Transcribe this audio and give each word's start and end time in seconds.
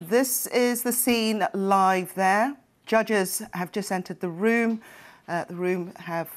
This 0.00 0.46
is 0.46 0.84
the 0.84 0.92
scene 0.92 1.44
live 1.54 2.14
there. 2.14 2.56
Judges 2.86 3.42
have 3.52 3.72
just 3.72 3.90
entered 3.90 4.20
the 4.20 4.28
room. 4.28 4.80
Uh, 5.26 5.42
the 5.44 5.56
room 5.56 5.92
have 5.96 6.30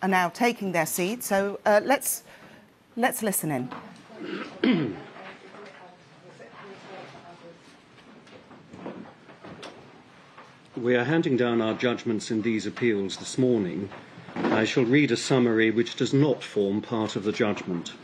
are 0.00 0.08
now 0.08 0.30
taking 0.30 0.72
their 0.72 0.86
seats. 0.86 1.26
So 1.26 1.60
uh, 1.66 1.82
let's 1.84 2.22
let's 2.96 3.22
listen 3.22 3.70
in. 4.62 4.96
We 10.76 10.94
are 10.94 11.04
handing 11.04 11.38
down 11.38 11.62
our 11.62 11.72
judgments 11.72 12.30
in 12.30 12.42
these 12.42 12.66
appeals 12.66 13.16
this 13.16 13.38
morning. 13.38 13.88
I 14.34 14.64
shall 14.64 14.84
read 14.84 15.10
a 15.10 15.16
summary 15.16 15.70
which 15.70 15.96
does 15.96 16.12
not 16.12 16.44
form 16.44 16.82
part 16.82 17.16
of 17.16 17.24
the 17.24 17.32
judgment. 17.32 17.94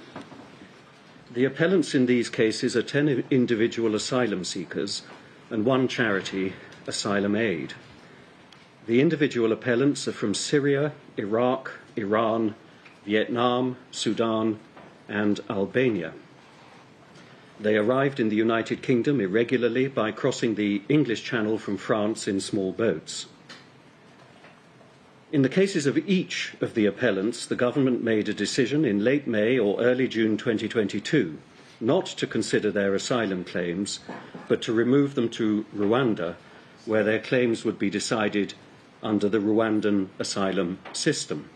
The 1.34 1.46
appellants 1.46 1.94
in 1.94 2.04
these 2.04 2.28
cases 2.28 2.76
are 2.76 2.82
10 2.82 3.24
individual 3.30 3.94
asylum 3.94 4.44
seekers 4.44 5.00
and 5.48 5.64
one 5.64 5.88
charity, 5.88 6.52
Asylum 6.86 7.34
Aid. 7.36 7.72
The 8.84 9.00
individual 9.00 9.50
appellants 9.50 10.06
are 10.06 10.12
from 10.12 10.34
Syria, 10.34 10.92
Iraq, 11.16 11.70
Iran, 11.96 12.54
Vietnam, 13.06 13.78
Sudan, 13.90 14.58
and 15.08 15.40
Albania. 15.48 16.12
They 17.58 17.78
arrived 17.78 18.20
in 18.20 18.28
the 18.28 18.36
United 18.36 18.82
Kingdom 18.82 19.18
irregularly 19.18 19.88
by 19.88 20.10
crossing 20.12 20.56
the 20.56 20.82
English 20.90 21.24
Channel 21.24 21.56
from 21.56 21.78
France 21.78 22.28
in 22.28 22.40
small 22.40 22.72
boats. 22.72 23.24
In 25.32 25.40
the 25.40 25.48
cases 25.48 25.86
of 25.86 25.96
each 26.06 26.52
of 26.60 26.74
the 26.74 26.84
appellants, 26.84 27.46
the 27.46 27.56
government 27.56 28.04
made 28.04 28.28
a 28.28 28.34
decision 28.34 28.84
in 28.84 29.02
late 29.02 29.26
May 29.26 29.58
or 29.58 29.80
early 29.80 30.06
June 30.06 30.36
2022 30.36 31.38
not 31.80 32.04
to 32.04 32.26
consider 32.26 32.70
their 32.70 32.94
asylum 32.94 33.42
claims, 33.42 34.00
but 34.46 34.60
to 34.62 34.74
remove 34.74 35.14
them 35.14 35.30
to 35.30 35.64
Rwanda, 35.74 36.36
where 36.84 37.02
their 37.02 37.18
claims 37.18 37.64
would 37.64 37.78
be 37.78 37.88
decided 37.88 38.52
under 39.02 39.26
the 39.26 39.38
Rwandan 39.38 40.08
asylum 40.18 40.78
system. 40.92 41.48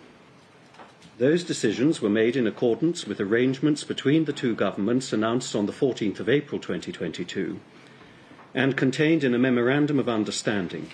Those 1.18 1.44
decisions 1.44 2.00
were 2.00 2.08
made 2.08 2.34
in 2.34 2.46
accordance 2.46 3.06
with 3.06 3.20
arrangements 3.20 3.84
between 3.84 4.24
the 4.24 4.32
two 4.32 4.54
governments 4.54 5.12
announced 5.12 5.54
on 5.54 5.66
the 5.66 5.72
14th 5.72 6.18
of 6.18 6.30
April 6.30 6.58
2022 6.58 7.60
and 8.54 8.74
contained 8.74 9.22
in 9.22 9.34
a 9.34 9.38
memorandum 9.38 9.98
of 9.98 10.08
understanding 10.08 10.90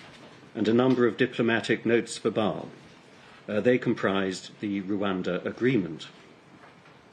and 0.55 0.67
a 0.67 0.73
number 0.73 1.07
of 1.07 1.17
diplomatic 1.17 1.85
notes 1.85 2.17
verbal. 2.17 2.69
Uh, 3.47 3.59
they 3.59 3.77
comprised 3.77 4.51
the 4.59 4.81
Rwanda 4.81 5.45
Agreement. 5.45 6.07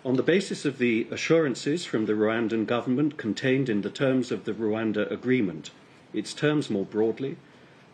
On 0.05 0.17
the 0.17 0.23
basis 0.23 0.65
of 0.65 0.79
the 0.79 1.07
assurances 1.11 1.85
from 1.85 2.07
the 2.07 2.15
Rwandan 2.15 2.67
government 2.67 3.17
contained 3.17 3.69
in 3.69 3.83
the 3.83 3.91
terms 3.91 4.31
of 4.31 4.45
the 4.45 4.55
Rwanda 4.55 5.11
Agreement, 5.11 5.71
its 6.15 6.33
terms 6.33 6.71
more 6.71 6.85
broadly, 6.85 7.37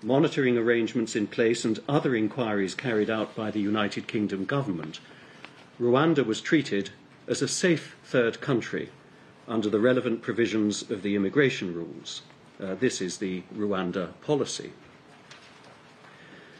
monitoring 0.03 0.57
arrangements 0.57 1.17
in 1.17 1.27
place, 1.27 1.65
and 1.65 1.81
other 1.89 2.15
inquiries 2.15 2.75
carried 2.75 3.11
out 3.11 3.35
by 3.35 3.51
the 3.51 3.61
United 3.61 4.07
Kingdom 4.07 4.45
government, 4.45 5.01
Rwanda 5.81 6.25
was 6.25 6.41
treated 6.41 6.91
as 7.27 7.43
a 7.43 7.49
safe 7.49 7.97
third 8.05 8.41
country 8.41 8.91
under 9.49 9.69
the 9.69 9.81
relevant 9.81 10.23
provisions 10.23 10.89
of 10.91 11.03
the 11.03 11.17
immigration 11.17 11.75
rules. 11.75 12.23
Uh, 12.61 12.75
this 12.75 13.01
is 13.01 13.19
the 13.19 13.43
Rwanda 13.55 14.13
policy. 14.23 14.73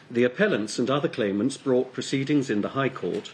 The 0.09 0.23
appellants 0.23 0.79
and 0.79 0.89
other 0.89 1.09
claimants 1.09 1.57
brought 1.57 1.91
proceedings 1.91 2.49
in 2.49 2.61
the 2.61 2.69
High 2.69 2.89
Court 2.89 3.33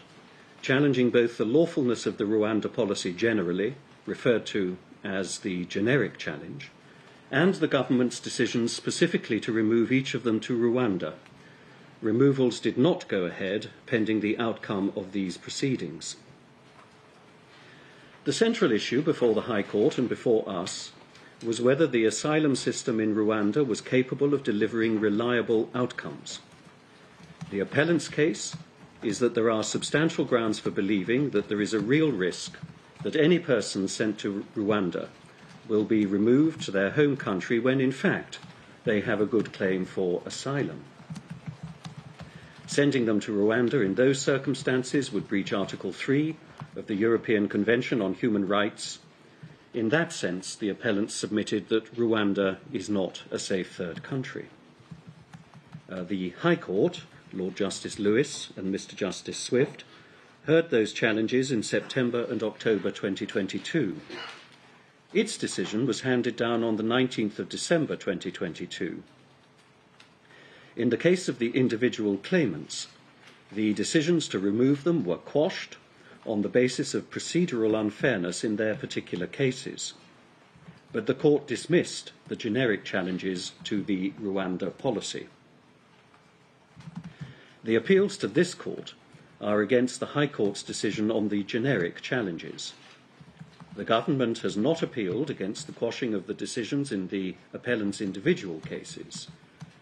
challenging 0.64 1.10
both 1.10 1.36
the 1.36 1.44
lawfulness 1.44 2.06
of 2.06 2.16
the 2.16 2.24
Rwanda 2.24 2.72
policy 2.72 3.12
generally, 3.12 3.74
referred 4.06 4.46
to 4.46 4.78
as 5.04 5.40
the 5.40 5.66
generic 5.66 6.16
challenge, 6.16 6.70
and 7.30 7.54
the 7.56 7.68
government's 7.68 8.18
decisions 8.18 8.72
specifically 8.72 9.38
to 9.40 9.52
remove 9.52 9.92
each 9.92 10.14
of 10.14 10.22
them 10.22 10.40
to 10.40 10.58
Rwanda. 10.58 11.12
Removals 12.00 12.60
did 12.60 12.78
not 12.78 13.06
go 13.08 13.26
ahead 13.26 13.68
pending 13.84 14.20
the 14.20 14.38
outcome 14.38 14.90
of 14.96 15.12
these 15.12 15.36
proceedings. 15.36 16.16
The 18.24 18.32
central 18.32 18.72
issue 18.72 19.02
before 19.02 19.34
the 19.34 19.42
High 19.42 19.64
Court 19.64 19.98
and 19.98 20.08
before 20.08 20.48
us 20.48 20.92
was 21.44 21.60
whether 21.60 21.86
the 21.86 22.06
asylum 22.06 22.56
system 22.56 22.98
in 22.98 23.14
Rwanda 23.14 23.66
was 23.66 23.82
capable 23.82 24.32
of 24.32 24.42
delivering 24.42 24.98
reliable 24.98 25.68
outcomes. 25.74 26.38
The 27.50 27.60
appellant's 27.60 28.08
case 28.08 28.56
is 29.02 29.18
that 29.18 29.34
there 29.34 29.50
are 29.50 29.62
substantial 29.62 30.24
grounds 30.24 30.58
for 30.58 30.70
believing 30.70 31.30
that 31.30 31.48
there 31.48 31.60
is 31.60 31.74
a 31.74 31.80
real 31.80 32.10
risk 32.10 32.56
that 33.02 33.16
any 33.16 33.38
person 33.38 33.86
sent 33.86 34.18
to 34.18 34.44
Rwanda 34.56 35.08
will 35.68 35.84
be 35.84 36.06
removed 36.06 36.62
to 36.62 36.70
their 36.70 36.90
home 36.90 37.16
country 37.16 37.58
when, 37.58 37.80
in 37.80 37.92
fact, 37.92 38.38
they 38.84 39.00
have 39.02 39.20
a 39.20 39.26
good 39.26 39.52
claim 39.52 39.84
for 39.84 40.22
asylum. 40.24 40.84
Sending 42.66 43.04
them 43.04 43.20
to 43.20 43.32
Rwanda 43.32 43.84
in 43.84 43.94
those 43.94 44.20
circumstances 44.20 45.12
would 45.12 45.28
breach 45.28 45.52
Article 45.52 45.92
3 45.92 46.36
of 46.76 46.86
the 46.86 46.94
European 46.94 47.48
Convention 47.48 48.00
on 48.00 48.14
Human 48.14 48.48
Rights. 48.48 48.98
In 49.74 49.90
that 49.90 50.12
sense, 50.12 50.56
the 50.56 50.70
appellants 50.70 51.14
submitted 51.14 51.68
that 51.68 51.94
Rwanda 51.94 52.58
is 52.72 52.88
not 52.88 53.22
a 53.30 53.38
safe 53.38 53.76
third 53.76 54.02
country. 54.02 54.46
Uh, 55.90 56.02
the 56.04 56.30
High 56.30 56.56
Court, 56.56 57.02
Lord 57.36 57.56
Justice 57.56 57.98
Lewis 57.98 58.52
and 58.56 58.74
Mr. 58.74 58.94
Justice 58.94 59.38
Swift, 59.38 59.84
heard 60.46 60.70
those 60.70 60.92
challenges 60.92 61.50
in 61.50 61.62
September 61.62 62.24
and 62.30 62.42
October 62.42 62.90
2022 62.90 64.00
its 65.14 65.38
decision 65.38 65.86
was 65.86 66.00
handed 66.00 66.34
down 66.34 66.64
on 66.64 66.74
the 66.74 66.82
19th 66.82 67.38
of 67.38 67.48
December 67.48 67.94
2022. 67.94 69.02
In 70.76 70.90
the 70.90 70.96
case 70.96 71.28
of 71.28 71.38
the 71.38 71.50
individual 71.50 72.16
claimants, 72.16 72.88
the 73.52 73.72
decisions 73.74 74.26
to 74.26 74.40
remove 74.40 74.82
them 74.82 75.04
were 75.04 75.16
quashed 75.16 75.76
on 76.26 76.42
the 76.42 76.48
basis 76.48 76.94
of 76.94 77.10
procedural 77.10 77.78
unfairness 77.78 78.42
in 78.42 78.56
their 78.56 78.74
particular 78.74 79.28
cases. 79.28 79.94
But 80.90 81.06
the 81.06 81.14
court 81.14 81.46
dismissed 81.46 82.10
the 82.26 82.34
generic 82.34 82.84
challenges 82.84 83.52
to 83.64 83.84
the 83.84 84.10
Rwanda 84.20 84.76
policy. 84.76 85.28
The 87.64 87.76
appeals 87.76 88.18
to 88.18 88.28
this 88.28 88.52
court 88.52 88.92
are 89.40 89.62
against 89.62 89.98
the 89.98 90.12
High 90.12 90.26
Court's 90.26 90.62
decision 90.62 91.10
on 91.10 91.30
the 91.30 91.42
generic 91.42 92.02
challenges. 92.02 92.74
The 93.74 93.84
government 93.84 94.38
has 94.40 94.54
not 94.54 94.82
appealed 94.82 95.30
against 95.30 95.66
the 95.66 95.72
quashing 95.72 96.12
of 96.12 96.26
the 96.26 96.34
decisions 96.34 96.92
in 96.92 97.08
the 97.08 97.36
appellant's 97.54 98.02
individual 98.02 98.60
cases 98.60 99.28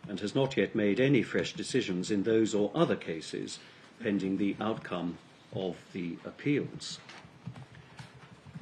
and 0.09 0.21
has 0.21 0.33
not 0.33 0.57
yet 0.57 0.77
made 0.77 1.01
any 1.01 1.23
fresh 1.23 1.55
decisions 1.55 2.13
in 2.13 2.23
those 2.23 2.55
or 2.55 2.71
other 2.73 2.95
cases 2.95 3.59
pending 4.01 4.37
the 4.37 4.55
outcome 4.61 5.19
of 5.53 5.77
the 5.93 6.17
appeals. 6.25 7.01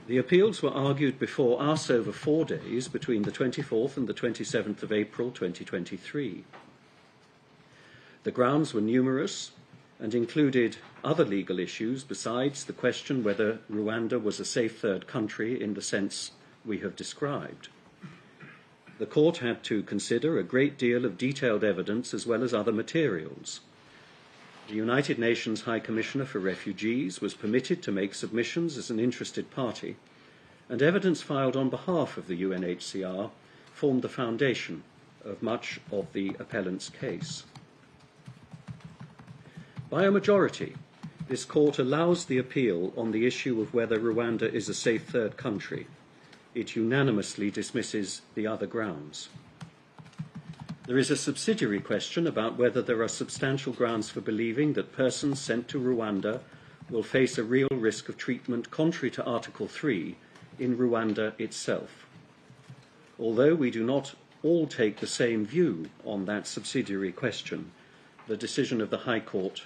The 0.07 0.17
appeals 0.17 0.63
were 0.63 0.71
argued 0.73 1.19
before 1.19 1.61
us 1.61 1.91
over 1.91 2.11
four 2.11 2.47
days 2.47 2.89
between 2.89 3.23
the 3.23 3.31
24th 3.31 3.99
and 3.99 4.09
the 4.09 4.15
27th 4.15 4.83
of 4.83 4.93
April 4.93 5.31
2023. 5.31 6.45
The 8.23 8.31
grounds 8.31 8.75
were 8.75 8.83
numerous 8.83 9.53
and 9.99 10.15
included 10.15 10.77
other 11.03 11.25
legal 11.25 11.59
issues 11.59 12.05
besides 12.05 12.65
the 12.65 12.75
question 12.75 13.25
whether 13.25 13.61
Rwanda 13.71 14.23
was 14.23 14.39
a 14.39 14.45
safe 14.45 14.79
third 14.79 15.07
country 15.07 15.61
in 15.61 15.73
the 15.73 15.81
sense 15.81 16.33
we 16.65 16.79
have 16.81 16.97
described. 16.97 17.69
The 18.99 19.07
court 19.07 19.39
had 19.39 19.65
to 19.65 19.83
consider 19.83 20.39
a 20.39 20.43
great 20.43 20.77
deal 20.77 21.07
of 21.07 21.17
detailed 21.17 21.65
evidence 21.65 22.13
as 22.13 22.27
well 22.27 22.45
as 22.45 22.53
other 22.53 22.73
materials. 22.73 23.61
The 24.69 24.75
United 24.75 25.19
Nations 25.19 25.63
High 25.63 25.81
Commissioner 25.81 26.27
for 26.27 26.39
Refugees 26.39 27.23
was 27.23 27.33
permitted 27.33 27.83
to 27.83 27.93
make 27.93 28.15
submissions 28.15 28.77
as 28.77 28.91
an 28.91 29.01
interested 29.01 29.51
party, 29.51 29.97
and 30.69 30.83
evidence 30.83 31.23
filed 31.23 31.57
on 31.57 31.71
behalf 31.71 32.19
of 32.19 32.27
the 32.27 32.43
UNHCR 32.43 33.31
formed 33.73 34.03
the 34.03 34.11
foundation 34.11 34.83
of 35.25 35.43
much 35.43 35.81
of 35.91 36.13
the 36.13 36.37
appellant's 36.39 36.91
case. 36.91 37.45
By 39.91 40.05
a 40.05 40.13
majority, 40.13 40.77
this 41.27 41.45
court 41.45 41.81
allows 41.81 42.25
the 42.25 42.39
appeal 42.39 42.93
on 42.97 43.11
the 43.11 43.27
issue 43.27 43.61
of 43.61 43.75
whether 43.75 43.99
Rwanda 43.99 44.43
is 44.43 44.69
a 44.69 44.75
safe 44.75 45.03
third 45.09 45.37
country. 45.37 45.89
It 46.55 46.77
unanimously 46.77 47.51
dismisses 47.51 48.23
the 48.37 48.47
other 48.47 48.69
grounds. 48.69 49.31
There 50.87 50.97
is 50.97 51.11
a 51.11 51.17
subsidiary 51.17 51.81
question 51.81 52.29
about 52.29 52.57
whether 52.57 52.81
there 52.81 53.03
are 53.03 53.09
substantial 53.09 53.73
grounds 53.73 54.09
for 54.09 54.21
believing 54.21 54.75
that 54.75 54.93
persons 54.93 55.41
sent 55.41 55.67
to 55.71 55.81
Rwanda 55.81 56.39
will 56.89 57.03
face 57.03 57.37
a 57.37 57.43
real 57.43 57.69
risk 57.73 58.09
of 58.09 58.17
treatment 58.17 58.71
contrary 58.71 59.11
to 59.11 59.25
Article 59.25 59.67
3 59.67 60.15
in 60.61 60.79
Rwanda 60.79 61.33
itself. 61.41 62.07
Although 63.19 63.57
we 63.57 63.73
do 63.73 63.83
not 63.83 64.15
all 64.45 64.69
take 64.69 65.01
the 65.01 65.09
same 65.09 65.45
view 65.45 65.91
on 66.05 66.27
that 66.27 66.47
subsidiary 66.47 67.11
question, 67.11 67.73
the 68.29 68.37
decision 68.37 68.81
of 68.81 68.91
the 68.91 68.99
High 68.99 69.19
Court 69.19 69.65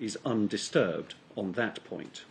is 0.00 0.18
undisturbed 0.24 1.14
on 1.36 1.52
that 1.52 1.84
point. 1.84 2.24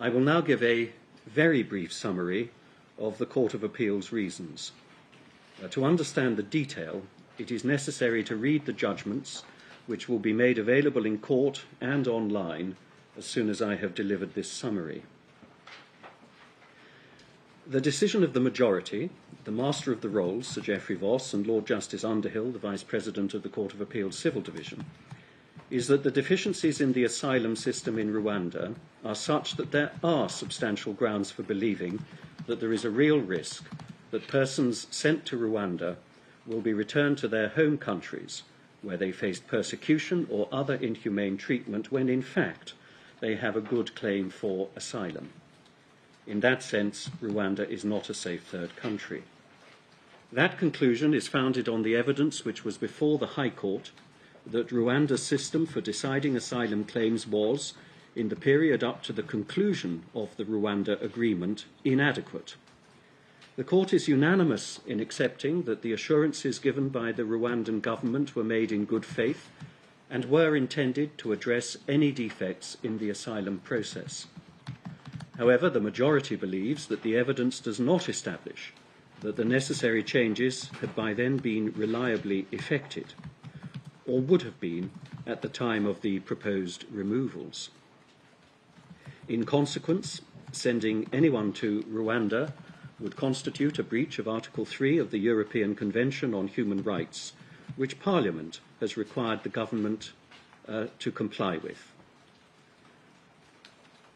I 0.00 0.08
will 0.08 0.20
now 0.20 0.40
give 0.40 0.62
a 0.62 0.90
very 1.26 1.62
brief 1.62 1.92
summary 1.92 2.50
of 2.98 3.18
the 3.18 3.26
Court 3.26 3.54
of 3.54 3.62
Appeal's 3.62 4.10
reasons. 4.10 4.72
Uh, 5.62 5.68
to 5.68 5.84
understand 5.84 6.36
the 6.36 6.42
detail, 6.42 7.02
it 7.36 7.50
is 7.50 7.64
necessary 7.64 8.24
to 8.24 8.36
read 8.36 8.64
the 8.64 8.72
judgments, 8.72 9.44
which 9.86 10.08
will 10.08 10.18
be 10.18 10.32
made 10.32 10.58
available 10.58 11.06
in 11.06 11.18
court 11.18 11.64
and 11.80 12.08
online 12.08 12.76
as 13.16 13.26
soon 13.26 13.48
as 13.48 13.60
I 13.60 13.76
have 13.76 13.94
delivered 13.94 14.34
this 14.34 14.50
summary. 14.50 15.02
The 17.66 17.80
decision 17.80 18.24
of 18.24 18.32
the 18.32 18.40
majority, 18.40 19.10
the 19.44 19.50
Master 19.50 19.92
of 19.92 20.00
the 20.00 20.08
Rolls, 20.08 20.46
Sir 20.46 20.60
Geoffrey 20.60 20.96
Vos, 20.96 21.34
and 21.34 21.46
Lord 21.46 21.66
Justice 21.66 22.04
Underhill, 22.04 22.50
the 22.50 22.58
Vice 22.58 22.82
President 22.82 23.34
of 23.34 23.42
the 23.42 23.48
Court 23.48 23.74
of 23.74 23.80
Appeal's 23.80 24.18
Civil 24.18 24.40
Division, 24.40 24.86
is 25.70 25.88
that 25.88 26.02
the 26.02 26.10
deficiencies 26.10 26.80
in 26.80 26.92
the 26.92 27.04
asylum 27.04 27.54
system 27.54 27.98
in 27.98 28.12
Rwanda 28.12 28.74
are 29.04 29.14
such 29.14 29.56
that 29.56 29.70
there 29.70 29.92
are 30.02 30.28
substantial 30.28 30.92
grounds 30.92 31.30
for 31.30 31.42
believing 31.42 32.04
that 32.46 32.60
there 32.60 32.72
is 32.72 32.84
a 32.84 32.90
real 32.90 33.20
risk 33.20 33.64
that 34.10 34.26
persons 34.28 34.86
sent 34.90 35.26
to 35.26 35.36
Rwanda 35.36 35.96
will 36.46 36.62
be 36.62 36.72
returned 36.72 37.18
to 37.18 37.28
their 37.28 37.50
home 37.50 37.76
countries 37.76 38.42
where 38.80 38.96
they 38.96 39.12
faced 39.12 39.46
persecution 39.46 40.26
or 40.30 40.48
other 40.50 40.74
inhumane 40.74 41.36
treatment 41.36 41.92
when 41.92 42.08
in 42.08 42.22
fact 42.22 42.72
they 43.20 43.36
have 43.36 43.56
a 43.56 43.60
good 43.60 43.94
claim 43.94 44.30
for 44.30 44.68
asylum. 44.76 45.28
In 46.26 46.40
that 46.40 46.62
sense, 46.62 47.10
Rwanda 47.20 47.68
is 47.68 47.84
not 47.84 48.08
a 48.08 48.14
safe 48.14 48.44
third 48.44 48.76
country. 48.76 49.24
That 50.32 50.58
conclusion 50.58 51.14
is 51.14 51.26
founded 51.26 51.68
on 51.68 51.82
the 51.82 51.96
evidence 51.96 52.44
which 52.44 52.64
was 52.64 52.78
before 52.78 53.18
the 53.18 53.34
High 53.38 53.50
Court 53.50 53.90
that 54.50 54.68
Rwanda's 54.68 55.22
system 55.22 55.66
for 55.66 55.80
deciding 55.80 56.36
asylum 56.36 56.84
claims 56.84 57.26
was, 57.26 57.74
in 58.16 58.28
the 58.28 58.36
period 58.36 58.82
up 58.82 59.02
to 59.04 59.12
the 59.12 59.22
conclusion 59.22 60.02
of 60.14 60.36
the 60.36 60.44
Rwanda 60.44 61.00
agreement, 61.02 61.66
inadequate. 61.84 62.56
The 63.56 63.64
court 63.64 63.92
is 63.92 64.08
unanimous 64.08 64.80
in 64.86 65.00
accepting 65.00 65.62
that 65.62 65.82
the 65.82 65.92
assurances 65.92 66.58
given 66.58 66.88
by 66.88 67.12
the 67.12 67.24
Rwandan 67.24 67.82
government 67.82 68.34
were 68.34 68.44
made 68.44 68.72
in 68.72 68.84
good 68.84 69.04
faith 69.04 69.50
and 70.10 70.24
were 70.24 70.56
intended 70.56 71.18
to 71.18 71.32
address 71.32 71.76
any 71.88 72.12
defects 72.12 72.76
in 72.82 72.98
the 72.98 73.10
asylum 73.10 73.58
process. 73.58 74.26
However, 75.36 75.68
the 75.68 75.80
majority 75.80 76.36
believes 76.36 76.86
that 76.86 77.02
the 77.02 77.16
evidence 77.16 77.60
does 77.60 77.78
not 77.78 78.08
establish 78.08 78.72
that 79.20 79.36
the 79.36 79.44
necessary 79.44 80.02
changes 80.02 80.70
had 80.80 80.94
by 80.94 81.12
then 81.12 81.36
been 81.36 81.72
reliably 81.72 82.46
effected 82.52 83.14
or 84.08 84.20
would 84.20 84.42
have 84.42 84.58
been 84.58 84.90
at 85.26 85.42
the 85.42 85.48
time 85.48 85.86
of 85.86 86.00
the 86.00 86.18
proposed 86.20 86.84
removals. 86.90 87.70
In 89.28 89.44
consequence, 89.44 90.22
sending 90.52 91.06
anyone 91.12 91.52
to 91.52 91.82
Rwanda 91.82 92.52
would 92.98 93.14
constitute 93.14 93.78
a 93.78 93.82
breach 93.82 94.18
of 94.18 94.26
Article 94.26 94.64
3 94.64 94.98
of 94.98 95.10
the 95.10 95.18
European 95.18 95.74
Convention 95.74 96.34
on 96.34 96.48
Human 96.48 96.82
Rights, 96.82 97.34
which 97.76 98.00
Parliament 98.00 98.60
has 98.80 98.96
required 98.96 99.42
the 99.42 99.48
government 99.48 100.12
uh, 100.66 100.86
to 100.98 101.12
comply 101.12 101.58
with. 101.58 101.92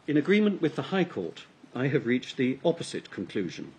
In 0.07 0.17
agreement 0.17 0.61
with 0.61 0.75
the 0.75 0.89
High 0.93 1.05
Court, 1.05 1.45
I 1.73 1.87
have 1.87 2.05
reached 2.05 2.35
the 2.35 2.59
opposite 2.65 3.09
conclusion. 3.09 3.71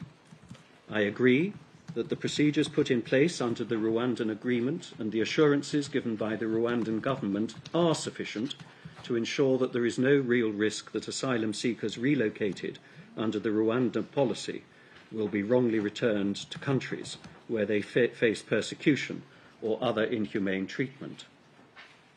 I 0.91 1.01
agree 1.01 1.53
that 1.95 2.09
the 2.09 2.17
procedures 2.17 2.69
put 2.69 2.91
in 2.91 3.01
place 3.01 3.41
under 3.41 3.65
the 3.65 3.77
Rwandan 3.77 4.31
agreement 4.31 4.93
and 4.99 5.13
the 5.13 5.21
assurances 5.21 5.89
given 5.89 6.17
by 6.17 6.37
the 6.37 6.47
Rwandan 6.47 7.01
government 7.01 7.55
are 7.73 7.95
sufficient 7.95 8.57
to 9.05 9.17
ensure 9.17 9.59
that 9.59 9.73
there 9.73 9.87
is 9.87 9.99
no 9.99 10.17
real 10.17 10.51
risk 10.51 10.93
that 10.93 11.09
asylum 11.09 11.55
seekers 11.55 11.97
relocated 11.97 12.79
under 13.17 13.39
the 13.39 13.51
Rwandan 13.51 14.11
policy 14.11 14.65
will 15.13 15.29
be 15.29 15.43
wrongly 15.43 15.79
returned 15.79 16.37
to 16.37 16.59
countries 16.59 17.19
where 17.47 17.67
they 17.67 17.81
fa- 17.81 18.09
face 18.09 18.43
persecution 18.43 19.23
or 19.63 19.79
other 19.81 20.03
inhumane 20.03 20.67
treatment. 20.67 21.27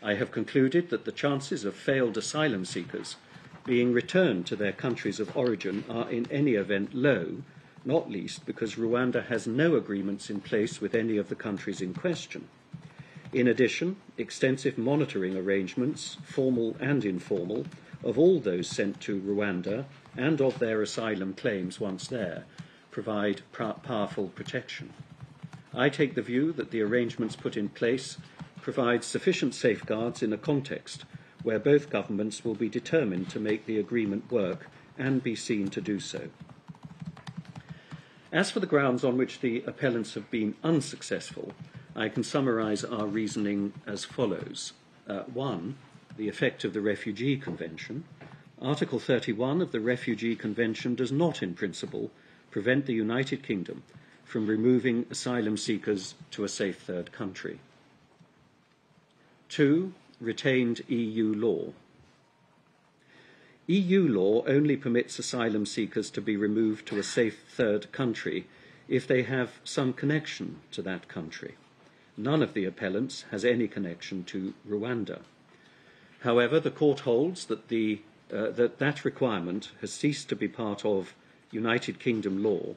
I 0.02 0.16
have 0.16 0.32
concluded 0.32 0.90
that 0.90 1.06
the 1.06 1.12
chances 1.12 1.66
of 1.66 1.76
failed 1.76 2.18
asylum 2.18 2.66
seekers 2.66 3.16
being 3.66 3.94
returned 3.94 4.46
to 4.48 4.56
their 4.56 4.72
countries 4.72 5.20
of 5.20 5.36
origin 5.36 5.84
are 5.90 6.10
in 6.10 6.26
any 6.32 6.54
event 6.54 6.96
low 6.96 7.44
not 7.88 8.12
least 8.12 8.46
because 8.46 8.76
Rwanda 8.76 9.26
has 9.28 9.48
no 9.48 9.76
agreements 9.76 10.30
in 10.30 10.42
place 10.42 10.82
with 10.82 10.94
any 10.94 11.16
of 11.16 11.30
the 11.30 11.36
countries 11.36 11.80
in 11.80 11.94
question. 11.94 12.50
In 13.32 13.48
addition, 13.48 13.96
extensive 14.18 14.78
monitoring 14.78 15.38
arrangements, 15.38 16.18
formal 16.24 16.76
and 16.82 17.06
informal, 17.06 17.66
of 18.04 18.20
all 18.20 18.42
those 18.42 18.68
sent 18.68 19.00
to 19.02 19.22
Rwanda 19.22 19.86
and 20.18 20.42
of 20.42 20.60
their 20.60 20.82
asylum 20.82 21.34
claims 21.34 21.80
once 21.80 22.08
there 22.08 22.44
provide 22.92 23.42
powerful 23.54 24.28
protection. 24.30 24.92
I 25.74 25.88
take 25.88 26.16
the 26.16 26.22
view 26.22 26.52
that 26.54 26.72
the 26.72 26.82
arrangements 26.82 27.36
put 27.36 27.56
in 27.56 27.70
place 27.70 28.18
provide 28.62 29.04
sufficient 29.04 29.56
safeguards 29.56 30.22
in 30.22 30.34
a 30.34 30.38
context 30.38 31.06
where 31.44 31.60
both 31.60 31.90
governments 31.90 32.44
will 32.44 32.56
be 32.56 32.68
determined 32.68 33.30
to 33.30 33.40
make 33.40 33.66
the 33.66 33.80
agreement 33.80 34.30
work 34.30 34.68
and 34.98 35.24
be 35.24 35.36
seen 35.36 35.70
to 35.70 35.80
do 35.80 36.02
so. 36.02 36.30
As 38.32 38.52
for 38.52 38.60
the 38.60 38.66
grounds 38.66 39.04
on 39.04 39.18
which 39.18 39.40
the 39.40 39.64
appellants 39.66 40.14
have 40.16 40.30
been 40.30 40.56
unsuccessful, 40.64 41.54
I 41.96 42.10
can 42.10 42.24
summarise 42.24 42.84
our 42.84 43.06
reasoning 43.06 43.74
as 43.86 44.04
follows. 44.04 44.74
Uh, 45.08 45.22
one, 45.34 45.78
the 46.18 46.28
effect 46.28 46.66
of 46.66 46.74
the 46.74 46.82
Refugee 46.82 47.38
Convention. 47.38 48.04
Article 48.62 49.00
31 49.00 49.62
of 49.62 49.72
the 49.72 49.80
Refugee 49.80 50.36
Convention 50.36 50.94
does 50.94 51.12
not, 51.12 51.42
in 51.42 51.54
principle, 51.54 52.12
prevent 52.52 52.86
the 52.86 52.94
United 52.94 53.44
Kingdom 53.44 53.84
from 54.26 54.46
removing 54.46 55.06
asylum 55.10 55.56
seekers 55.56 56.16
to 56.32 56.44
a 56.44 56.50
safe 56.50 56.80
third 56.80 57.14
country. 57.14 57.60
Two, 59.48 59.94
retained 60.20 60.82
EU 60.90 61.34
law. 61.34 61.72
EU 63.70 64.08
law 64.08 64.46
only 64.48 64.78
permits 64.78 65.20
asylum 65.20 65.66
seekers 65.66 66.10
to 66.10 66.22
be 66.22 66.38
removed 66.38 66.88
to 66.88 66.98
a 66.98 67.04
safe 67.04 67.44
third 67.50 67.92
country 67.92 68.48
if 68.88 69.06
they 69.06 69.24
have 69.24 69.60
some 69.66 69.92
connection 69.92 70.62
to 70.72 70.82
that 70.82 71.10
country. 71.10 71.56
None 72.16 72.42
of 72.42 72.54
the 72.54 72.64
appellants 72.64 73.26
has 73.30 73.44
any 73.44 73.68
connection 73.68 74.24
to 74.26 74.54
Rwanda. 74.68 75.20
However, 76.22 76.62
the 76.62 76.72
court 76.72 77.02
holds 77.02 77.46
that, 77.48 77.68
the, 77.68 78.02
uh, 78.32 78.52
that 78.52 78.80
that 78.80 79.04
requirement 79.04 79.72
has 79.82 79.92
ceased 79.92 80.30
to 80.30 80.36
be 80.38 80.48
part 80.48 80.86
of 80.86 81.14
United 81.52 82.00
Kingdom 82.00 82.42
law 82.42 82.76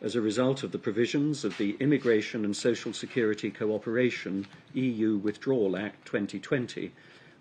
as 0.00 0.16
a 0.16 0.22
result 0.22 0.62
of 0.62 0.72
the 0.72 0.78
provisions 0.78 1.44
of 1.44 1.58
the 1.58 1.76
Immigration 1.78 2.44
and 2.44 2.56
Social 2.56 2.94
Security 2.94 3.50
Coordination 3.50 4.46
EU 4.72 5.18
Withdrawal 5.18 5.76
Act 5.76 6.06
2020 6.06 6.90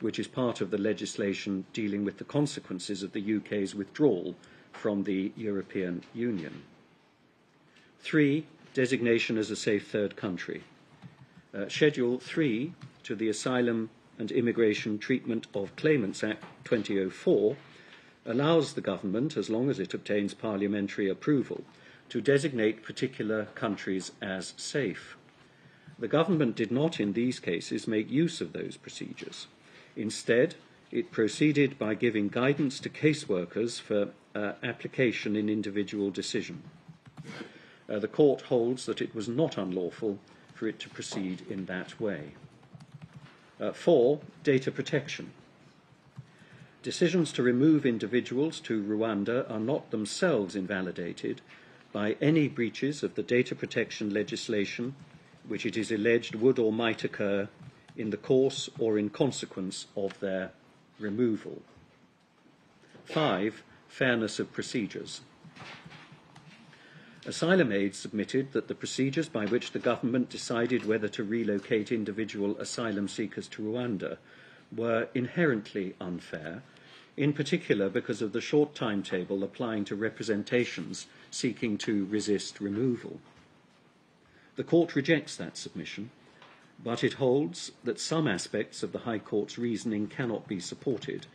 which 0.01 0.19
is 0.19 0.27
part 0.27 0.61
of 0.61 0.71
the 0.71 0.77
legislation 0.77 1.65
dealing 1.73 2.03
with 2.03 2.17
the 2.17 2.23
consequences 2.23 3.03
of 3.03 3.13
the 3.13 3.35
UK's 3.37 3.73
withdrawal 3.75 4.35
from 4.71 5.03
the 5.03 5.31
European 5.35 6.03
Union. 6.13 6.63
Three, 7.99 8.45
designation 8.73 9.37
as 9.37 9.51
a 9.51 9.55
safe 9.55 9.87
third 9.87 10.15
country. 10.15 10.63
Uh, 11.53 11.67
Schedule 11.67 12.19
3 12.19 12.73
to 13.03 13.15
the 13.15 13.29
Asylum 13.29 13.89
and 14.17 14.31
Immigration 14.31 14.97
Treatment 14.97 15.47
of 15.53 15.75
Claimants 15.75 16.23
Act 16.23 16.43
2004 16.63 17.55
allows 18.25 18.73
the 18.73 18.81
government, 18.81 19.35
as 19.35 19.49
long 19.49 19.69
as 19.69 19.79
it 19.79 19.93
obtains 19.93 20.33
parliamentary 20.33 21.09
approval, 21.09 21.63
to 22.09 22.21
designate 22.21 22.83
particular 22.83 23.45
countries 23.55 24.11
as 24.21 24.53
safe. 24.57 25.17
The 25.97 26.07
government 26.07 26.55
did 26.55 26.71
not, 26.71 26.99
in 26.99 27.13
these 27.13 27.39
cases, 27.39 27.87
make 27.87 28.09
use 28.09 28.41
of 28.41 28.53
those 28.53 28.77
procedures. 28.77 29.47
Instead, 29.95 30.55
it 30.91 31.11
proceeded 31.11 31.77
by 31.79 31.93
giving 31.93 32.27
guidance 32.27 32.79
to 32.79 32.89
caseworkers 32.89 33.79
for 33.79 34.09
uh, 34.35 34.53
application 34.63 35.35
in 35.35 35.49
individual 35.49 36.09
decision. 36.09 36.63
Uh, 37.89 37.99
the 37.99 38.07
court 38.07 38.41
holds 38.43 38.85
that 38.85 39.01
it 39.01 39.13
was 39.13 39.27
not 39.27 39.57
unlawful 39.57 40.19
for 40.53 40.67
it 40.67 40.79
to 40.79 40.89
proceed 40.89 41.45
in 41.49 41.65
that 41.65 41.99
way. 41.99 42.31
Uh, 43.59 43.71
four, 43.71 44.19
data 44.43 44.71
protection. 44.71 45.31
Decisions 46.83 47.31
to 47.33 47.43
remove 47.43 47.85
individuals 47.85 48.59
to 48.61 48.81
Rwanda 48.81 49.49
are 49.51 49.59
not 49.59 49.91
themselves 49.91 50.55
invalidated 50.55 51.41
by 51.93 52.15
any 52.21 52.47
breaches 52.47 53.03
of 53.03 53.15
the 53.15 53.23
data 53.23 53.53
protection 53.53 54.11
legislation 54.11 54.95
which 55.47 55.65
it 55.65 55.77
is 55.77 55.91
alleged 55.91 56.35
would 56.35 56.57
or 56.57 56.71
might 56.71 57.03
occur 57.03 57.49
in 57.95 58.09
the 58.09 58.17
course 58.17 58.69
or 58.79 58.97
in 58.97 59.09
consequence 59.09 59.87
of 59.95 60.19
their 60.19 60.51
removal. 60.99 61.61
Five, 63.05 63.63
fairness 63.87 64.39
of 64.39 64.53
procedures. 64.53 65.21
Asylum 67.25 67.71
Aid 67.71 67.93
submitted 67.93 68.51
that 68.53 68.67
the 68.67 68.73
procedures 68.73 69.29
by 69.29 69.45
which 69.45 69.71
the 69.71 69.79
government 69.79 70.29
decided 70.29 70.85
whether 70.85 71.07
to 71.09 71.23
relocate 71.23 71.91
individual 71.91 72.57
asylum 72.57 73.07
seekers 73.07 73.47
to 73.49 73.61
Rwanda 73.61 74.17
were 74.75 75.07
inherently 75.13 75.93
unfair, 76.01 76.63
in 77.17 77.33
particular 77.33 77.89
because 77.89 78.23
of 78.23 78.31
the 78.31 78.41
short 78.41 78.73
timetable 78.73 79.43
applying 79.43 79.85
to 79.85 79.95
representations 79.95 81.05
seeking 81.29 81.77
to 81.79 82.05
resist 82.05 82.59
removal. 82.59 83.19
The 84.55 84.63
Court 84.63 84.95
rejects 84.95 85.35
that 85.35 85.57
submission, 85.57 86.09
but 86.83 87.03
it 87.03 87.13
holds 87.13 87.71
that 87.83 87.99
some 87.99 88.27
aspects 88.27 88.83
of 88.83 88.91
the 88.91 88.99
High 88.99 89.19
Court's 89.19 89.57
reasoning 89.57 90.07
cannot 90.07 90.47
be 90.47 90.59
supported, 90.59 91.27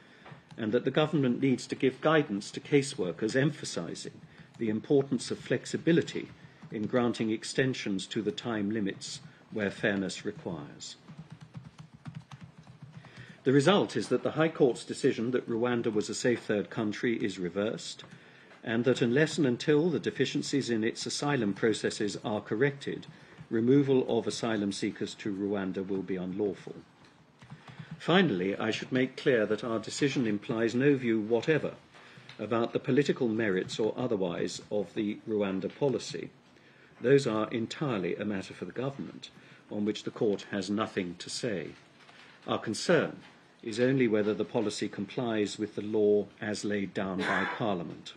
and 0.57 0.73
that 0.73 0.85
the 0.85 0.91
government 0.91 1.41
needs 1.41 1.67
to 1.67 1.75
give 1.75 2.01
guidance 2.01 2.51
to 2.51 2.61
caseworkers 2.61 3.37
emphasising 3.37 4.21
the 4.59 4.69
importance 4.69 5.31
of 5.31 5.39
flexibility 5.39 6.29
in 6.73 6.87
granting 6.87 7.31
extensions 7.31 8.07
to 8.07 8.23
the 8.23 8.33
time 8.33 8.71
limits 8.71 9.21
where 9.53 9.71
fairness 9.71 10.25
requires. 10.25 10.97
The 13.45 13.53
result 13.53 13.97
is 13.97 14.09
that 14.09 14.25
the 14.25 14.33
High 14.33 14.49
Court's 14.49 14.85
decision 14.85 15.31
that 15.31 15.49
Rwanda 15.49 15.93
was 15.93 16.09
a 16.09 16.15
safe 16.15 16.43
third 16.43 16.69
country 16.69 17.17
is 17.23 17.39
reversed, 17.39 18.03
and 18.65 18.85
that 18.85 19.01
unless 19.01 19.39
and 19.39 19.47
until 19.47 19.89
the 19.89 20.01
deficiencies 20.01 20.69
in 20.69 20.83
its 20.83 21.07
asylum 21.07 21.55
processes 21.55 22.19
are 22.25 22.41
corrected, 22.41 23.07
removal 23.51 24.19
of 24.19 24.27
asylum 24.27 24.73
seekers 24.73 25.15
to 25.15 25.35
Rwanda 25.35 25.87
will 25.87 26.03
be 26.03 26.17
unlawful. 26.17 26.75
Finally, 27.99 28.57
I 28.57 28.71
should 28.71 28.93
make 28.93 29.17
clear 29.17 29.47
that 29.47 29.65
our 29.65 29.79
decision 29.79 30.27
implies 30.27 30.75
no 30.75 30.97
view 30.97 31.21
whatever 31.21 31.75
about 32.39 32.73
the 32.73 32.79
political 32.79 33.29
merits 33.29 33.79
or 33.79 33.95
otherwise 33.97 34.61
of 34.71 34.93
the 34.95 35.19
Rwanda 35.29 35.75
policy. 35.75 36.31
Those 37.01 37.27
are 37.27 37.49
entirely 37.51 38.17
a 38.17 38.25
matter 38.25 38.55
for 38.55 38.65
the 38.65 38.73
government, 38.73 39.31
on 39.71 39.85
which 39.85 40.05
the 40.05 40.11
court 40.11 40.47
has 40.51 40.71
nothing 40.71 41.17
to 41.19 41.31
say. 41.31 41.71
Our 42.47 42.59
concern 42.59 43.21
is 43.63 43.81
only 43.81 44.07
whether 44.07 44.35
the 44.35 44.45
policy 44.45 44.89
complies 44.89 45.59
with 45.59 45.75
the 45.75 45.83
law 45.83 46.27
as 46.41 46.65
laid 46.65 46.95
down 46.95 47.19
by 47.19 47.45
Parliament. 47.57 48.15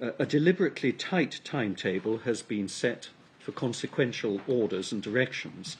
A, 0.00 0.12
a 0.20 0.26
deliberately 0.26 0.92
tight 0.92 1.40
timetable 1.44 2.18
has 2.18 2.42
been 2.42 2.68
set 2.68 3.10
for 3.44 3.52
consequential 3.52 4.40
orders 4.48 4.90
and 4.90 5.02
directions, 5.02 5.76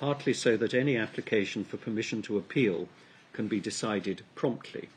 partly 0.00 0.32
so 0.32 0.56
that 0.56 0.72
any 0.72 0.96
application 0.96 1.62
for 1.62 1.76
permission 1.76 2.22
to 2.22 2.38
appeal 2.38 2.88
can 3.34 3.48
be 3.48 3.60
decided 3.60 4.22
promptly. 4.34 4.88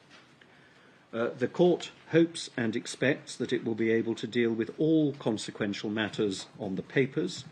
Uh, 1.13 1.29
the 1.38 1.48
court 1.48 1.91
hopes 2.12 2.50
and 2.55 2.74
expects 2.74 3.36
that 3.36 3.51
it 3.51 3.65
will 3.65 3.75
be 3.75 3.91
able 3.91 4.15
to 4.15 4.27
deal 4.27 4.51
with 4.51 4.72
all 4.77 5.12
consequential 5.13 5.89
matters 5.89 6.45
on 6.57 6.75
the 6.75 6.81
papers. 6.81 7.43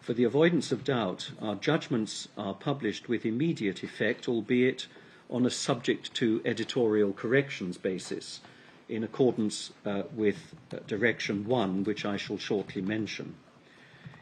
For 0.00 0.12
the 0.12 0.24
avoidance 0.24 0.70
of 0.70 0.84
doubt, 0.84 1.30
our 1.40 1.54
judgments 1.54 2.28
are 2.36 2.52
published 2.52 3.08
with 3.08 3.24
immediate 3.24 3.82
effect, 3.82 4.28
albeit 4.28 4.86
on 5.30 5.46
a 5.46 5.50
subject 5.50 6.12
to 6.14 6.42
editorial 6.44 7.14
corrections 7.14 7.78
basis, 7.78 8.40
in 8.88 9.02
accordance 9.02 9.72
uh, 9.86 10.02
with 10.14 10.54
uh, 10.72 10.78
Direction 10.86 11.46
1, 11.46 11.84
which 11.84 12.04
I 12.04 12.16
shall 12.16 12.38
shortly 12.38 12.82
mention. 12.82 13.34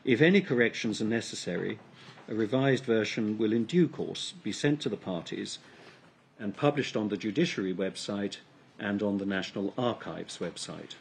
If 0.04 0.20
any 0.20 0.40
corrections 0.40 1.00
are 1.00 1.06
necessary, 1.06 1.78
a 2.28 2.34
revised 2.34 2.84
version 2.84 3.38
will 3.38 3.52
in 3.52 3.64
due 3.64 3.88
course 3.88 4.34
be 4.42 4.52
sent 4.52 4.80
to 4.80 4.88
the 4.88 4.96
parties 4.96 5.58
and 6.38 6.56
published 6.56 6.96
on 6.96 7.08
the 7.08 7.16
Judiciary 7.16 7.74
website 7.74 8.38
and 8.78 9.02
on 9.02 9.18
the 9.18 9.26
National 9.26 9.72
Archives 9.78 10.38
website. 10.38 10.94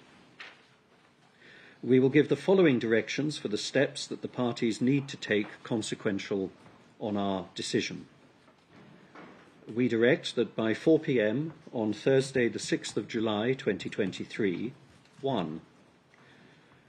We 1.84 2.00
will 2.00 2.10
give 2.10 2.30
the 2.30 2.36
following 2.36 2.78
directions 2.78 3.40
for 3.40 3.48
the 3.48 3.58
steps 3.58 4.06
that 4.08 4.22
the 4.22 4.28
parties 4.28 4.82
need 4.82 5.08
to 5.08 5.18
take 5.18 5.64
consequential 5.64 6.52
on 7.00 7.18
our 7.18 7.46
decision. 7.56 8.06
We 9.74 9.88
direct 9.88 10.36
that 10.36 10.54
by 10.54 10.74
4 10.74 11.00
pm 11.00 11.54
on 11.72 11.94
Thursday, 11.94 12.50
the 12.50 12.60
6th 12.60 12.98
of 12.98 13.08
July 13.08 13.54
2023, 13.54 14.74
1. 15.22 15.62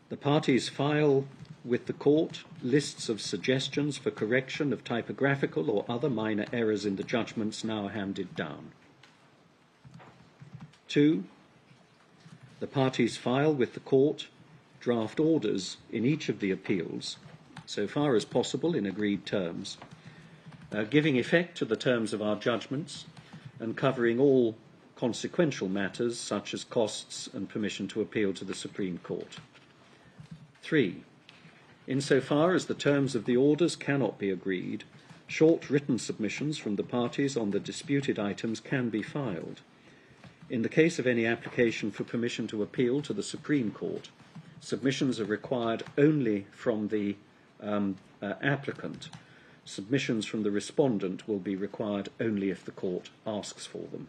The 0.08 0.16
parties 0.16 0.68
file 0.68 1.26
with 1.64 1.86
the 1.86 1.92
court 1.92 2.42
lists 2.60 3.08
of 3.08 3.20
suggestions 3.20 3.98
for 3.98 4.10
correction 4.10 4.72
of 4.72 4.82
typographical 4.82 5.70
or 5.70 5.84
other 5.88 6.10
minor 6.10 6.46
errors 6.52 6.84
in 6.84 6.96
the 6.96 7.04
judgments 7.04 7.62
now 7.62 7.86
handed 7.86 8.34
down. 8.34 8.72
Two, 10.88 11.22
the 12.58 12.66
parties 12.66 13.16
file 13.16 13.54
with 13.54 13.74
the 13.74 13.80
court 13.80 14.26
draft 14.80 15.20
orders 15.20 15.76
in 15.92 16.04
each 16.04 16.28
of 16.28 16.40
the 16.40 16.50
appeals, 16.50 17.16
so 17.64 17.86
far 17.86 18.16
as 18.16 18.24
possible 18.24 18.74
in 18.74 18.86
agreed 18.86 19.24
terms, 19.24 19.76
uh, 20.74 20.84
giving 20.84 21.18
effect 21.18 21.56
to 21.58 21.64
the 21.64 21.76
terms 21.76 22.12
of 22.12 22.22
our 22.22 22.36
judgments 22.36 23.06
and 23.60 23.76
covering 23.76 24.18
all 24.18 24.56
consequential 24.96 25.68
matters 25.68 26.18
such 26.18 26.54
as 26.54 26.64
costs 26.64 27.28
and 27.32 27.48
permission 27.48 27.88
to 27.88 28.00
appeal 28.00 28.32
to 28.32 28.44
the 28.44 28.54
Supreme 28.54 28.98
Court. 28.98 29.38
Three, 30.62 31.02
Insofar 31.86 32.54
as 32.54 32.66
the 32.66 32.74
terms 32.74 33.16
of 33.16 33.24
the 33.24 33.36
orders 33.36 33.74
cannot 33.74 34.18
be 34.18 34.30
agreed, 34.30 34.84
short 35.26 35.68
written 35.68 35.98
submissions 35.98 36.56
from 36.56 36.76
the 36.76 36.84
parties 36.84 37.36
on 37.36 37.50
the 37.50 37.58
disputed 37.58 38.18
items 38.18 38.60
can 38.60 38.88
be 38.88 39.02
filed. 39.02 39.60
In 40.48 40.62
the 40.62 40.68
case 40.68 40.98
of 40.98 41.06
any 41.06 41.26
application 41.26 41.90
for 41.90 42.04
permission 42.04 42.46
to 42.48 42.62
appeal 42.62 43.02
to 43.02 43.12
the 43.12 43.22
Supreme 43.22 43.72
Court, 43.72 44.10
submissions 44.60 45.18
are 45.18 45.24
required 45.24 45.82
only 45.98 46.46
from 46.52 46.88
the 46.88 47.16
um, 47.60 47.96
uh, 48.20 48.34
applicant. 48.42 49.08
Submissions 49.64 50.26
from 50.26 50.42
the 50.42 50.50
respondent 50.50 51.28
will 51.28 51.38
be 51.38 51.56
required 51.56 52.08
only 52.20 52.50
if 52.50 52.64
the 52.64 52.70
court 52.72 53.10
asks 53.26 53.66
for 53.66 53.86
them. 53.92 54.08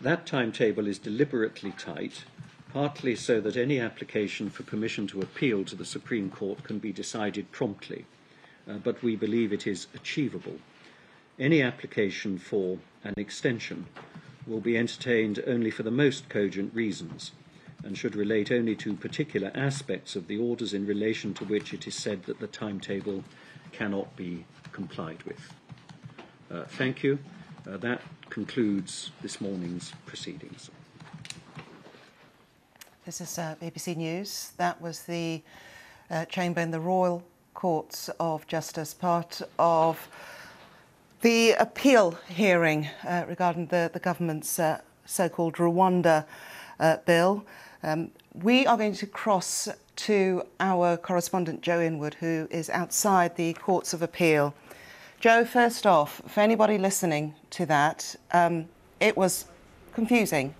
That 0.00 0.26
timetable 0.26 0.86
is 0.86 0.98
deliberately 0.98 1.72
tight 1.72 2.24
partly 2.72 3.16
so 3.16 3.40
that 3.40 3.56
any 3.56 3.80
application 3.80 4.50
for 4.50 4.62
permission 4.62 5.06
to 5.08 5.20
appeal 5.20 5.64
to 5.64 5.74
the 5.74 5.84
Supreme 5.84 6.30
Court 6.30 6.62
can 6.64 6.78
be 6.78 6.92
decided 6.92 7.50
promptly, 7.50 8.04
uh, 8.68 8.74
but 8.74 9.02
we 9.02 9.16
believe 9.16 9.52
it 9.52 9.66
is 9.66 9.86
achievable. 9.94 10.58
Any 11.38 11.62
application 11.62 12.38
for 12.38 12.78
an 13.04 13.14
extension 13.16 13.86
will 14.46 14.60
be 14.60 14.76
entertained 14.76 15.42
only 15.46 15.70
for 15.70 15.82
the 15.82 15.90
most 15.90 16.28
cogent 16.28 16.74
reasons 16.74 17.32
and 17.84 17.96
should 17.96 18.16
relate 18.16 18.50
only 18.50 18.74
to 18.74 18.94
particular 18.94 19.50
aspects 19.54 20.16
of 20.16 20.26
the 20.26 20.38
orders 20.38 20.74
in 20.74 20.86
relation 20.86 21.32
to 21.34 21.44
which 21.44 21.72
it 21.72 21.86
is 21.86 21.94
said 21.94 22.24
that 22.24 22.40
the 22.40 22.46
timetable 22.46 23.24
cannot 23.72 24.14
be 24.16 24.44
complied 24.72 25.22
with. 25.24 25.40
Uh, 26.50 26.64
thank 26.64 27.02
you. 27.02 27.18
Uh, 27.68 27.76
that 27.76 28.00
concludes 28.30 29.10
this 29.22 29.40
morning's 29.40 29.92
proceedings. 30.06 30.70
This 33.04 33.20
is 33.20 33.38
uh, 33.38 33.54
News. 33.96 34.52
That 34.58 34.80
was 34.80 35.02
the 35.04 35.42
uh, 36.10 36.24
chamber 36.26 36.60
in 36.60 36.70
the 36.70 36.80
Royal 36.80 37.22
Courts 37.54 38.10
of 38.20 38.46
Justice, 38.46 38.94
part 38.94 39.42
of 39.58 40.08
the 41.22 41.52
appeal 41.52 42.18
hearing 42.28 42.88
uh, 43.06 43.24
regarding 43.26 43.66
the, 43.66 43.90
the 43.92 43.98
government's 43.98 44.58
uh, 44.58 44.80
so-called 45.06 45.54
Rwanda 45.54 46.24
uh, 46.78 46.98
bill. 47.04 47.44
Um, 47.82 48.10
we 48.42 48.66
are 48.66 48.76
going 48.76 48.92
to 48.94 49.06
cross 49.06 49.68
to 49.96 50.42
our 50.60 50.96
correspondent 50.96 51.60
Joe 51.60 51.80
Inwood, 51.80 52.14
who 52.14 52.46
is 52.50 52.70
outside 52.70 53.34
the 53.36 53.52
Courts 53.54 53.92
of 53.92 54.02
Appeal. 54.02 54.54
Joe, 55.18 55.44
first 55.44 55.86
off, 55.86 56.22
for 56.28 56.40
anybody 56.40 56.78
listening 56.78 57.34
to 57.50 57.66
that, 57.66 58.14
um, 58.32 58.66
it 59.00 59.16
was 59.16 59.46
confusing 59.92 60.54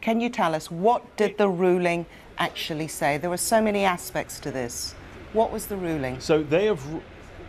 can 0.00 0.20
you 0.20 0.30
tell 0.30 0.54
us 0.54 0.70
what 0.70 1.16
did 1.16 1.36
the 1.38 1.48
ruling 1.48 2.06
actually 2.38 2.86
say? 2.86 3.18
There 3.18 3.30
were 3.30 3.36
so 3.36 3.60
many 3.60 3.82
aspects 3.82 4.38
to 4.40 4.52
this. 4.52 4.94
What 5.32 5.50
was 5.50 5.66
the 5.66 5.76
ruling? 5.76 6.20
So 6.20 6.44
they 6.44 6.66
have 6.66 6.86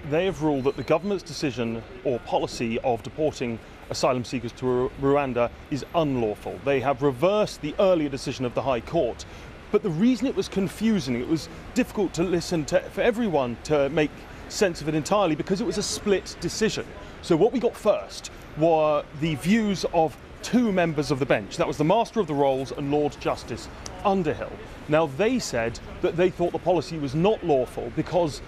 they 0.09 0.25
have 0.25 0.41
ruled 0.41 0.63
that 0.63 0.75
the 0.77 0.83
government's 0.83 1.23
decision 1.23 1.83
or 2.03 2.17
policy 2.19 2.79
of 2.79 3.03
deporting 3.03 3.59
asylum 3.89 4.23
seekers 4.23 4.51
to 4.53 4.91
Rwanda 5.01 5.49
is 5.71 5.85
unlawful. 5.95 6.59
They 6.63 6.79
have 6.79 7.01
reversed 7.01 7.61
the 7.61 7.75
earlier 7.79 8.09
decision 8.09 8.45
of 8.45 8.53
the 8.53 8.61
High 8.61 8.81
Court. 8.81 9.25
But 9.71 9.83
the 9.83 9.89
reason 9.89 10.27
it 10.27 10.35
was 10.35 10.47
confusing, 10.47 11.19
it 11.19 11.27
was 11.27 11.49
difficult 11.73 12.13
to 12.15 12.23
listen 12.23 12.65
to 12.65 12.81
for 12.91 13.01
everyone 13.01 13.57
to 13.65 13.89
make 13.89 14.11
sense 14.49 14.81
of 14.81 14.89
it 14.89 14.95
entirely 14.95 15.35
because 15.35 15.61
it 15.61 15.67
was 15.67 15.77
a 15.77 15.83
split 15.83 16.35
decision. 16.41 16.85
So 17.21 17.35
what 17.35 17.51
we 17.51 17.59
got 17.59 17.75
first 17.75 18.31
were 18.57 19.03
the 19.21 19.35
views 19.35 19.85
of 19.93 20.17
two 20.41 20.71
members 20.71 21.11
of 21.11 21.19
the 21.19 21.25
bench. 21.25 21.57
That 21.57 21.67
was 21.67 21.77
the 21.77 21.83
Master 21.83 22.19
of 22.19 22.27
the 22.27 22.33
Rolls 22.33 22.71
and 22.71 22.91
Lord 22.91 23.15
Justice 23.19 23.67
Underhill. 24.05 24.51
Now, 24.87 25.05
they 25.05 25.37
said 25.37 25.79
that 26.01 26.17
they 26.17 26.29
thought 26.29 26.51
the 26.51 26.59
policy 26.59 26.97
was 26.97 27.13
not 27.13 27.43
lawful 27.45 27.91
because 27.95 28.41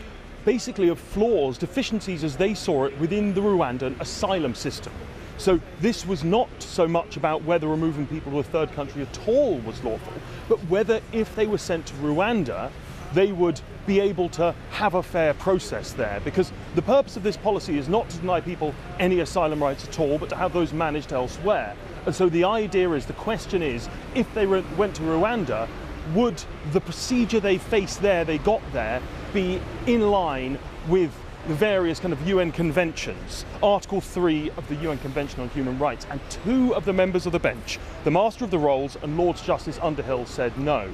basically 0.46 0.88
of 0.88 1.00
flaws, 1.00 1.58
deficiencies 1.58 2.24
as 2.24 2.38
they 2.38 2.54
saw 2.54 2.86
it 2.86 2.98
within 3.00 3.34
the 3.34 3.42
Rwandan 3.42 4.00
asylum 4.00 4.56
system. 4.56 4.94
So 5.41 5.60
this 5.79 6.05
was 6.05 6.24
not 6.24 6.50
so 6.60 6.88
much 6.88 7.17
about 7.17 7.43
whether 7.43 7.67
removing 7.67 8.05
people 8.05 8.31
to 8.33 8.38
a 8.38 8.43
third 8.43 8.71
country 8.74 9.01
at 9.01 9.27
all 9.27 9.57
was 9.57 9.83
lawful, 9.83 10.13
but 10.48 10.60
whether 10.69 11.01
if 11.12 11.36
they 11.36 11.48
were 11.48 11.57
sent 11.57 11.88
to 11.88 11.93
Rwanda, 11.95 12.69
they 13.15 13.31
would 13.31 13.60
be 13.88 14.00
able 14.00 14.29
to 14.29 14.53
have 14.69 14.93
a 14.93 15.01
fair 15.01 15.33
process 15.33 15.93
there. 15.93 16.21
Because 16.24 16.51
the 16.75 16.83
purpose 16.83 17.17
of 17.17 17.24
this 17.24 17.38
policy 17.38 17.79
is 17.79 17.89
not 17.89 18.07
to 18.12 18.17
deny 18.19 18.39
people 18.39 18.75
any 19.00 19.21
asylum 19.21 19.63
rights 19.63 19.88
at 19.88 20.00
all, 20.00 20.19
but 20.19 20.29
to 20.29 20.36
have 20.36 20.53
those 20.53 20.74
managed 20.74 21.12
elsewhere. 21.12 21.75
And 22.05 22.13
so 22.13 22.29
the 22.29 22.43
idea 22.43 22.91
is, 22.91 23.07
the 23.07 23.13
question 23.13 23.63
is, 23.63 23.89
if 24.13 24.31
they 24.36 24.45
went 24.45 24.95
to 24.98 25.01
Rwanda, 25.01 25.67
would 26.13 26.43
the 26.71 26.81
procedure 26.81 27.39
they 27.39 27.57
face 27.57 27.95
there, 27.95 28.24
they 28.24 28.38
got 28.38 28.62
there, 28.74 29.01
be 29.33 29.60
in 29.88 30.12
line 30.12 30.60
with 30.88 31.12
the 31.48 31.55
various 31.55 32.00
kind 32.00 32.13
of 32.13 32.27
UN 32.27 32.51
conventions, 32.51 33.45
Article 33.63 34.00
3 34.00 34.51
of 34.51 34.67
the 34.67 34.75
UN 34.75 35.00
Convention 35.00 35.41
on 35.41 35.50
Human 35.50 35.77
Rights, 35.79 36.05
and 36.12 36.19
two 36.29 36.75
of 36.75 36.86
the 36.86 36.93
members 36.93 37.25
of 37.25 37.31
the 37.31 37.39
bench, 37.39 37.79
the 38.03 38.12
Master 38.12 38.45
of 38.45 38.51
the 38.51 38.60
Rolls 38.60 38.95
and 39.01 39.17
Lord 39.17 39.38
Justice 39.38 39.79
Underhill, 39.81 40.27
said 40.27 40.55
no. 40.57 40.91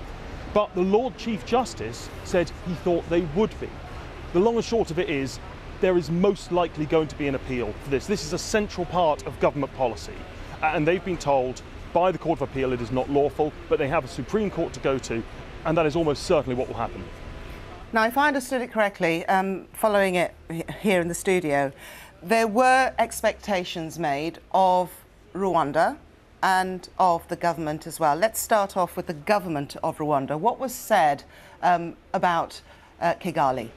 But 0.54 0.74
the 0.74 0.82
Lord 0.82 1.18
Chief 1.18 1.46
Justice 1.46 2.10
said 2.24 2.50
he 2.66 2.74
thought 2.75 3.08
they 3.10 3.22
would 3.36 3.60
be. 3.60 3.70
The 4.32 4.39
long 4.39 4.56
and 4.56 4.63
short 4.63 4.89
of 4.89 5.00
it 5.00 5.10
is, 5.10 5.38
there 5.82 5.98
is 5.98 6.10
most 6.10 6.51
likely 6.51 6.86
going 6.86 7.10
to 7.10 7.18
be 7.18 7.27
an 7.27 7.36
appeal 7.36 7.74
for 7.84 7.89
this. 7.89 8.08
This 8.08 8.24
is 8.24 8.32
a 8.32 8.39
central 8.39 8.86
part 8.86 9.27
of 9.27 9.39
government 9.42 9.75
policy, 9.75 10.16
and 10.63 10.88
they've 10.88 11.04
been 11.04 11.18
told 11.18 11.62
by 11.92 12.12
the 12.12 12.18
Court 12.18 12.42
of 12.42 12.50
Appeal 12.50 12.72
it 12.72 12.82
is 12.82 12.92
not 12.92 13.10
lawful, 13.10 13.51
but 13.68 13.80
they 13.80 13.89
have 13.89 14.06
a 14.06 14.08
Supreme 14.08 14.50
Court 14.50 14.72
to 14.74 14.80
go 14.80 14.98
to, 14.98 15.22
and 15.66 15.77
that 15.77 15.86
is 15.86 15.98
almost 15.98 16.24
certainly 16.24 16.56
what 16.56 16.70
will 16.70 16.75
happen. 16.75 17.04
Now, 17.94 18.06
if 18.06 18.17
I 18.17 18.27
understood 18.27 18.62
it 18.62 18.70
correctly, 18.70 19.25
um, 19.27 19.65
following 19.72 20.15
it 20.15 20.36
here 20.82 21.00
in 21.00 21.08
the 21.08 21.13
studio, 21.13 21.72
there 22.22 22.46
were 22.46 22.91
expectations 23.00 23.98
made 23.98 24.39
of 24.51 24.91
Rwanda 25.34 25.96
and 26.44 26.89
of 27.00 27.25
the 27.29 27.38
government 27.38 27.88
as 27.88 27.98
well. 27.98 28.17
Let's 28.17 28.41
start 28.41 28.75
off 28.75 28.98
with 28.98 29.08
the 29.08 29.13
government 29.13 29.77
of 29.84 30.00
Rwanda. 30.00 30.38
What 30.38 30.60
was 30.60 30.75
said 30.75 31.24
um, 31.63 31.96
about 32.13 32.62
uh, 33.00 33.13
Kigali? 33.13 33.70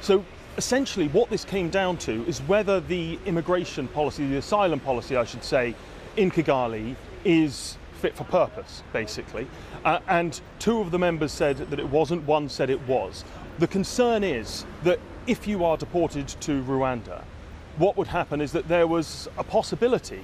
So, 0.00 0.24
essentially, 0.56 1.06
what 1.08 1.30
this 1.30 1.44
came 1.44 1.70
down 1.70 1.96
to 1.98 2.26
is 2.26 2.40
whether 2.40 2.80
the 2.80 3.20
immigration 3.24 3.86
policy, 3.86 4.26
the 4.26 4.38
asylum 4.38 4.80
policy, 4.80 5.14
I 5.14 5.22
should 5.22 5.44
say, 5.44 5.76
in 6.16 6.32
Kigali 6.32 6.96
is 7.24 7.78
fit 7.96 8.16
for 8.16 8.24
purpose, 8.24 8.82
basically. 8.92 9.46
Uh, 9.84 10.00
and 10.08 10.40
two 10.58 10.80
of 10.80 10.90
the 10.90 10.98
members 10.98 11.32
said 11.32 11.56
that 11.56 11.78
it 11.78 11.88
wasn't, 11.88 12.22
one 12.24 12.48
said 12.48 12.70
it 12.70 12.80
was. 12.86 13.24
The 13.58 13.66
concern 13.66 14.22
is 14.22 14.64
that 14.84 15.00
if 15.26 15.48
you 15.48 15.64
are 15.64 15.76
deported 15.76 16.28
to 16.28 16.62
Rwanda, 16.62 17.22
what 17.78 17.96
would 17.96 18.06
happen 18.06 18.40
is 18.40 18.52
that 18.52 18.68
there 18.68 18.86
was 18.86 19.28
a 19.38 19.44
possibility 19.44 20.22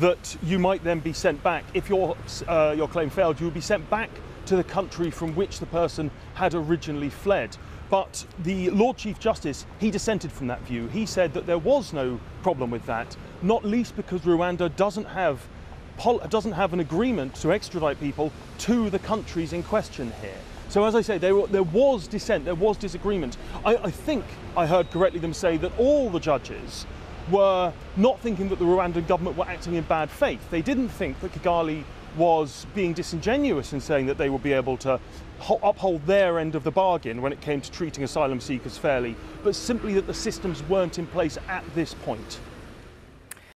that 0.00 0.36
you 0.42 0.58
might 0.58 0.84
then 0.84 1.00
be 1.00 1.12
sent 1.12 1.42
back. 1.42 1.64
If 1.74 1.88
your, 1.88 2.16
uh, 2.48 2.74
your 2.76 2.88
claim 2.88 3.10
failed, 3.10 3.40
you 3.40 3.46
would 3.46 3.54
be 3.54 3.60
sent 3.60 3.88
back 3.88 4.10
to 4.46 4.56
the 4.56 4.64
country 4.64 5.10
from 5.10 5.34
which 5.34 5.58
the 5.58 5.66
person 5.66 6.10
had 6.34 6.54
originally 6.54 7.10
fled. 7.10 7.56
But 7.88 8.26
the 8.40 8.70
Lord 8.70 8.96
Chief 8.96 9.18
Justice, 9.18 9.64
he 9.78 9.90
dissented 9.90 10.32
from 10.32 10.48
that 10.48 10.60
view. 10.62 10.88
He 10.88 11.06
said 11.06 11.32
that 11.34 11.46
there 11.46 11.58
was 11.58 11.92
no 11.92 12.20
problem 12.42 12.70
with 12.70 12.84
that, 12.86 13.16
not 13.42 13.64
least 13.64 13.96
because 13.96 14.22
Rwanda 14.22 14.74
doesn't 14.76 15.04
have 15.04 15.46
doesn't 16.28 16.52
have 16.52 16.72
an 16.72 16.80
agreement 16.80 17.34
to 17.36 17.52
extradite 17.52 17.98
people 18.00 18.32
to 18.58 18.90
the 18.90 18.98
countries 18.98 19.52
in 19.52 19.62
question 19.62 20.12
here. 20.20 20.38
So 20.68 20.84
as 20.84 20.94
I 20.94 21.00
say, 21.00 21.18
there, 21.18 21.46
there 21.46 21.62
was 21.62 22.08
dissent, 22.08 22.44
there 22.44 22.54
was 22.54 22.76
disagreement. 22.76 23.36
I, 23.64 23.76
I 23.76 23.90
think 23.90 24.24
I 24.56 24.66
heard 24.66 24.90
correctly 24.90 25.20
them 25.20 25.32
say 25.32 25.56
that 25.58 25.72
all 25.78 26.10
the 26.10 26.18
judges 26.18 26.86
were 27.30 27.72
not 27.96 28.20
thinking 28.20 28.48
that 28.48 28.58
the 28.58 28.64
Rwandan 28.64 29.06
government 29.06 29.36
were 29.36 29.46
acting 29.46 29.74
in 29.74 29.84
bad 29.84 30.10
faith. 30.10 30.40
They 30.50 30.62
didn't 30.62 30.88
think 30.88 31.20
that 31.20 31.32
Kigali 31.32 31.84
was 32.16 32.66
being 32.74 32.92
disingenuous 32.92 33.72
in 33.72 33.80
saying 33.80 34.06
that 34.06 34.18
they 34.18 34.30
would 34.30 34.42
be 34.42 34.52
able 34.52 34.76
to 34.78 34.98
uphold 35.62 36.04
their 36.06 36.38
end 36.38 36.54
of 36.54 36.64
the 36.64 36.70
bargain 36.70 37.20
when 37.20 37.32
it 37.32 37.40
came 37.40 37.60
to 37.60 37.70
treating 37.70 38.04
asylum 38.04 38.40
seekers 38.40 38.78
fairly, 38.78 39.14
but 39.44 39.54
simply 39.54 39.92
that 39.94 40.06
the 40.06 40.14
systems 40.14 40.62
weren't 40.64 40.98
in 40.98 41.06
place 41.06 41.36
at 41.48 41.62
this 41.74 41.94
point. 41.94 42.40